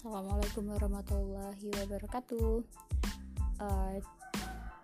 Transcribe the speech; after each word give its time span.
Assalamualaikum 0.00 0.64
warahmatullahi 0.64 1.68
wabarakatuh. 1.76 2.64
Uh, 3.60 4.00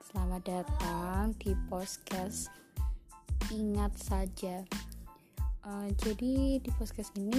selamat 0.04 0.44
datang 0.44 1.32
di 1.40 1.56
podcast 1.72 2.52
Ingat 3.48 3.96
saja. 3.96 4.60
Uh, 5.64 5.88
jadi 6.04 6.60
di 6.60 6.68
podcast 6.76 7.16
ini 7.16 7.32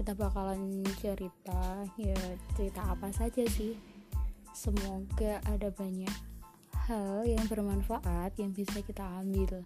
kita 0.00 0.16
bakalan 0.16 0.80
cerita, 0.96 1.84
ya 2.00 2.16
cerita 2.56 2.88
apa 2.88 3.12
saja 3.12 3.44
sih. 3.44 3.76
Semoga 4.56 5.44
ada 5.44 5.68
banyak 5.68 6.16
hal 6.88 7.28
yang 7.28 7.44
bermanfaat 7.52 8.32
yang 8.40 8.56
bisa 8.56 8.80
kita 8.80 9.04
ambil. 9.20 9.60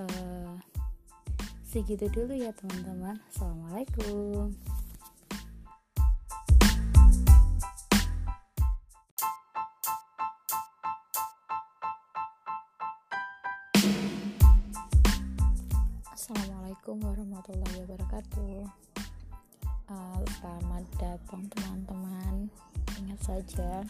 Uh, 0.00 0.56
segitu 1.68 2.08
dulu 2.08 2.32
ya 2.32 2.56
teman-teman. 2.56 3.20
Assalamualaikum. 3.28 4.77
Assalamualaikum 16.28 17.00
warahmatullahi 17.08 17.88
wabarakatuh. 17.88 18.60
Uh, 19.88 20.20
Selamat 20.36 20.84
datang 21.00 21.48
teman-teman. 21.48 22.52
Ingat 23.00 23.20
saja 23.24 23.80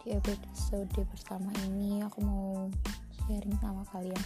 Di 0.00 0.16
episode 0.16 0.88
pertama 1.04 1.52
ini 1.68 2.00
Aku 2.08 2.24
mau 2.24 2.72
sharing 3.20 3.52
sama 3.60 3.84
kalian. 3.92 4.22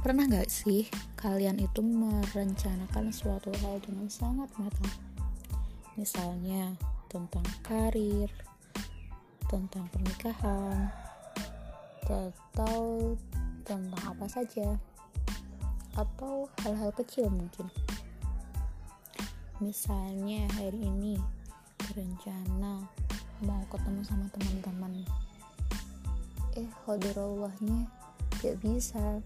Pernah 0.00 0.24
gak 0.40 0.48
sih 0.48 0.88
kalian 1.20 1.60
itu 1.60 1.84
merencanakan 1.84 3.12
suatu 3.12 3.52
hal 3.60 3.76
dengan 3.84 4.08
sangat 4.08 4.48
matang? 4.56 4.88
Misalnya 6.00 6.80
tentang 7.12 7.44
karir 7.60 8.32
Tentang 9.52 9.84
pernikahan 9.92 10.88
Atau 12.08 13.20
tentang 13.68 13.84
apa 14.08 14.24
saja 14.24 14.80
atau 16.00 16.48
hal-hal 16.64 16.90
kecil 16.96 17.28
mungkin. 17.28 17.68
Misalnya 19.60 20.48
hari 20.56 20.80
ini 20.80 21.20
berencana 21.76 22.88
mau 23.44 23.62
ketemu 23.68 24.00
sama 24.08 24.26
teman-teman. 24.32 25.04
Eh 26.56 26.68
hadirallahnya 26.88 27.84
gak 28.40 28.56
bisa. 28.64 29.20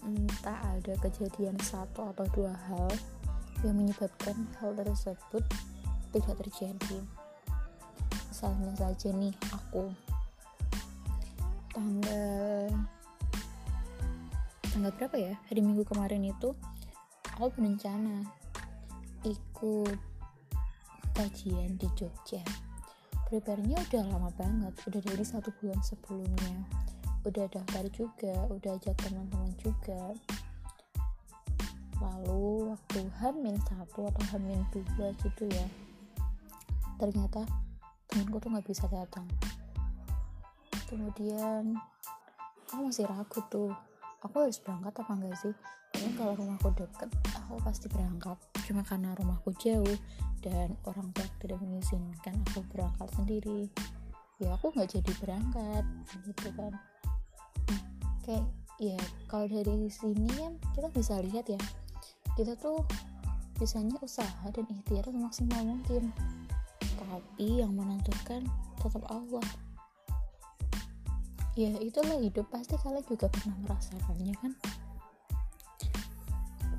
Entah 0.00 0.58
ada 0.72 0.94
kejadian 1.02 1.60
satu 1.60 2.08
atau 2.14 2.24
dua 2.32 2.54
hal 2.70 2.88
yang 3.60 3.76
menyebabkan 3.76 4.48
hal 4.60 4.72
tersebut 4.72 5.44
tidak 6.12 6.36
terjadi. 6.40 6.98
Misalnya 8.32 8.72
saja 8.76 9.08
nih 9.12 9.34
aku 9.52 9.92
tanggal 11.72 12.72
tanggal 14.86 15.02
berapa 15.02 15.18
ya? 15.18 15.34
Hari 15.50 15.60
minggu 15.66 15.82
kemarin 15.82 16.22
itu 16.30 16.54
aku 17.34 17.50
berencana 17.58 18.22
ikut 19.26 19.98
kajian 21.10 21.74
di 21.74 21.90
Jogja. 21.98 22.38
Prepare-nya 23.26 23.82
udah 23.82 24.02
lama 24.06 24.30
banget 24.38 24.78
udah 24.86 25.02
dari 25.02 25.26
satu 25.26 25.50
bulan 25.58 25.82
sebelumnya. 25.82 26.70
Udah 27.26 27.50
daftar 27.50 27.82
juga 27.90 28.30
udah 28.46 28.78
ajak 28.78 28.94
teman-teman 29.02 29.50
juga. 29.58 30.14
Lalu 31.98 32.70
waktu 32.70 33.10
hamin 33.26 33.58
satu 33.66 34.06
atau 34.06 34.22
hamin 34.38 34.62
dua 34.70 35.10
gitu 35.18 35.50
ya 35.50 35.66
ternyata 37.02 37.42
temanku 38.06 38.38
tuh 38.38 38.54
nggak 38.54 38.70
bisa 38.70 38.86
datang. 38.86 39.26
Kemudian 40.86 41.74
aku 42.70 42.86
masih 42.86 43.10
ragu 43.10 43.42
tuh 43.50 43.74
aku 44.24 44.48
harus 44.48 44.58
berangkat 44.62 44.92
apa 44.96 45.12
enggak 45.12 45.36
sih? 45.40 45.54
Karena 45.92 46.10
kalau 46.16 46.32
rumahku 46.36 46.68
deket 46.76 47.10
aku 47.32 47.60
pasti 47.64 47.86
berangkat. 47.88 48.36
Cuma 48.68 48.82
karena 48.84 49.16
rumahku 49.16 49.52
jauh 49.60 49.96
dan 50.44 50.76
orang 50.84 51.08
tua 51.16 51.26
tidak 51.40 51.58
mengizinkan 51.60 52.36
aku 52.52 52.60
berangkat 52.72 53.08
sendiri. 53.16 53.68
Ya 54.36 54.52
aku 54.56 54.72
nggak 54.72 54.92
jadi 54.92 55.12
berangkat 55.20 55.84
gitu 56.28 56.48
kan. 56.52 56.72
Kayak 58.24 58.46
ya 58.76 59.00
kalau 59.28 59.48
dari 59.48 59.88
sini 59.88 60.28
kan 60.36 60.52
kita 60.76 60.88
bisa 60.92 61.16
lihat 61.24 61.48
ya 61.48 61.60
kita 62.36 62.52
tuh 62.60 62.84
bisanya 63.56 63.96
usaha 64.04 64.44
dan 64.52 64.68
ikhtiar 64.68 65.08
semaksimal 65.08 65.64
mungkin. 65.64 66.12
Tapi 66.96 67.64
yang 67.64 67.72
menentukan 67.72 68.44
tetap 68.80 69.02
Allah 69.08 69.44
ya 71.56 71.72
itulah 71.80 72.20
hidup. 72.20 72.46
Pasti 72.52 72.76
kalian 72.76 73.02
juga 73.08 73.32
pernah 73.32 73.56
merasakannya 73.64 74.34
kan? 74.38 74.52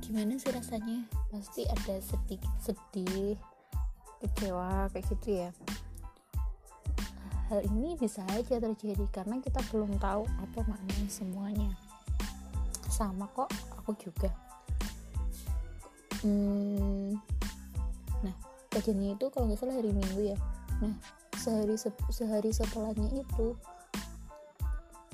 Gimana 0.06 0.38
sih 0.40 0.54
rasanya? 0.54 1.04
Pasti 1.34 1.66
ada 1.68 2.00
sedikit 2.00 2.54
sedih 2.64 3.36
kecewa 4.22 4.88
kayak 4.94 5.06
gitu 5.12 5.30
ya. 5.44 5.50
Hal 7.52 7.64
ini 7.74 7.98
bisa 7.98 8.22
aja 8.32 8.60
terjadi 8.60 9.06
karena 9.10 9.42
kita 9.42 9.60
belum 9.74 9.98
tahu 9.98 10.24
apa 10.24 10.60
maknanya 10.64 11.10
semuanya. 11.10 11.72
Sama 12.88 13.28
kok 13.34 13.50
aku 13.82 13.98
juga. 13.98 14.30
Hmm, 16.26 17.14
nah 18.26 18.36
kejadian 18.74 19.16
itu 19.16 19.26
kalau 19.30 19.48
nggak 19.48 19.60
salah 19.60 19.76
hari 19.78 19.94
minggu 19.94 20.34
ya. 20.34 20.38
Nah 20.82 20.98
sehari 21.38 21.78
se 21.78 21.94
sehari 22.10 22.50
setelahnya 22.52 23.12
itu 23.14 23.54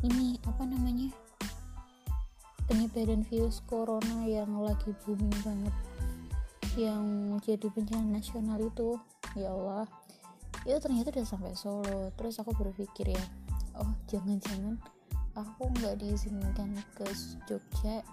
ini 0.03 0.35
apa 0.43 0.67
namanya 0.67 1.07
penyebaran 2.67 3.23
virus 3.27 3.63
corona 3.63 4.27
yang 4.27 4.51
lagi 4.59 4.91
booming 5.07 5.31
banget 5.47 5.75
yang 6.75 7.37
jadi 7.39 7.71
bencana 7.71 8.19
nasional 8.19 8.59
itu 8.59 8.99
ya 9.37 9.55
Allah. 9.55 9.87
Itu 10.67 10.79
ternyata 10.81 11.13
udah 11.13 11.27
sampai 11.27 11.53
Solo. 11.55 12.11
Terus 12.19 12.35
aku 12.41 12.51
berpikir 12.55 13.15
ya 13.15 13.23
oh 13.79 13.93
jangan-jangan 14.11 14.77
aku 15.33 15.69
nggak 15.79 15.97
diizinkan 16.01 16.77
ke 16.97 17.07
Jogja 17.47 18.03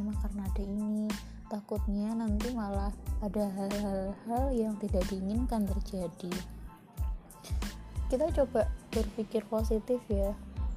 emang 0.00 0.16
karena 0.18 0.42
ada 0.50 0.62
ini. 0.64 1.06
Takutnya 1.46 2.10
nanti 2.10 2.50
malah 2.50 2.90
ada 3.22 3.46
hal-hal 3.54 4.44
yang 4.50 4.74
tidak 4.82 5.06
diinginkan 5.06 5.62
terjadi. 5.62 6.34
Kita 8.10 8.26
coba 8.34 8.66
berpikir 8.90 9.46
positif 9.46 10.02
ya 10.10 10.34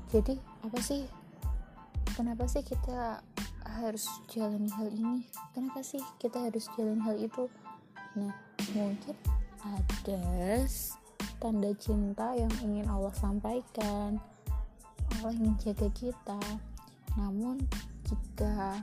jadi 0.10 0.36
apa 0.66 0.80
sih? 0.82 1.06
Kenapa 2.18 2.50
sih 2.50 2.66
kita 2.66 3.22
harus 3.80 4.10
jalani 4.28 4.70
hal 4.74 4.90
ini? 4.90 5.24
Kenapa 5.54 5.86
sih 5.86 6.02
kita 6.18 6.50
harus 6.50 6.66
jalani 6.74 7.02
hal 7.06 7.18
itu? 7.22 7.46
Nah 8.18 8.34
mungkin 8.74 9.16
ada 9.62 10.22
tanda 11.38 11.72
cinta 11.78 12.34
yang 12.34 12.52
ingin 12.66 12.90
Allah 12.90 13.14
sampaikan. 13.14 14.18
Allah 15.18 15.34
ingin 15.38 15.56
jaga 15.62 15.88
kita. 15.94 16.42
Namun 17.14 17.62
jika 18.10 18.82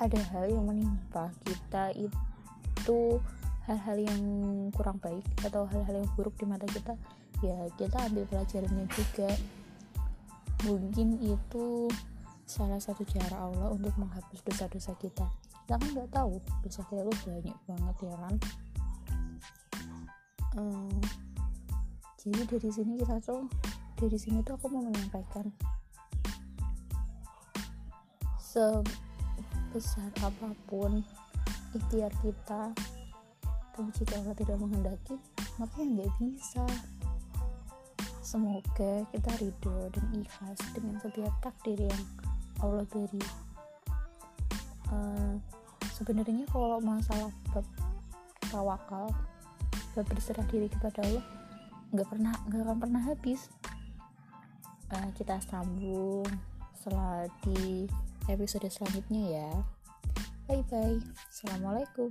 ada 0.00 0.20
hal 0.34 0.48
yang 0.48 0.66
menimpa 0.66 1.30
kita 1.44 1.92
itu 1.94 3.20
hal-hal 3.68 3.98
yang 4.00 4.22
kurang 4.74 4.98
baik 4.98 5.22
atau 5.46 5.68
hal-hal 5.70 6.02
yang 6.02 6.10
buruk 6.18 6.34
di 6.34 6.46
mata 6.48 6.66
kita 6.66 6.98
ya 7.42 7.54
kita 7.78 8.10
ambil 8.10 8.26
pelajarannya 8.26 8.86
juga 8.90 9.30
mungkin 10.62 11.18
itu 11.22 11.90
salah 12.46 12.78
satu 12.78 13.02
cara 13.08 13.48
Allah 13.48 13.72
untuk 13.72 13.94
menghapus 13.96 14.44
dosa-dosa 14.44 14.92
kita. 14.98 15.26
Kita 15.64 15.74
kan 15.78 15.88
nggak 15.94 16.10
tahu 16.12 16.38
dosa 16.62 16.82
kita 16.86 17.02
tuh 17.06 17.18
banyak 17.24 17.58
banget 17.64 17.96
ya 18.02 18.14
kan? 18.18 18.34
Um, 20.52 21.00
jadi 22.20 22.44
dari 22.44 22.70
sini 22.70 22.92
kita 23.00 23.18
tuh 23.24 23.48
dari 23.96 24.18
sini 24.18 24.44
tuh 24.44 24.54
aku 24.60 24.68
mau 24.68 24.84
menyampaikan 24.84 25.48
sebesar 28.36 30.12
apa 30.20 30.52
pun 30.68 31.00
ikhtiar 31.72 32.12
kita 32.20 32.76
tapi 33.72 33.88
jika 33.96 34.20
Allah 34.20 34.36
tidak 34.36 34.60
menghendaki 34.60 35.16
maka 35.56 35.80
ya 35.80 35.88
nggak 35.88 36.12
bisa 36.20 36.66
Semoga 38.32 39.04
kita 39.12 39.30
ridho 39.44 39.92
dan 39.92 40.06
ikhlas 40.16 40.56
dengan 40.72 40.96
setiap 41.04 41.36
takdir 41.44 41.84
yang 41.84 42.02
Allah 42.64 42.88
beri. 42.88 43.20
Uh, 44.88 45.36
Sebenarnya 45.92 46.48
kalau 46.48 46.80
masalah 46.80 47.28
bab 47.52 47.62
tawakal, 48.48 49.12
bab 49.92 50.06
berserah 50.08 50.42
diri 50.48 50.66
kepada 50.72 51.04
Allah, 51.04 51.24
nggak 51.92 52.08
pernah 52.08 52.32
nggak 52.48 52.62
akan 52.64 52.78
pernah 52.80 53.02
habis. 53.04 53.52
Uh, 54.88 55.12
kita 55.12 55.36
sambung 55.44 56.24
setelah 56.72 57.28
di 57.44 57.86
episode 58.32 58.66
selanjutnya 58.72 59.22
ya. 59.36 59.50
bye 60.50 60.64
bye 60.66 60.98
assalamualaikum 61.30 62.10